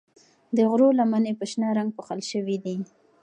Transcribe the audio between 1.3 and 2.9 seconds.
په شنه رنګ پوښل شوې دي.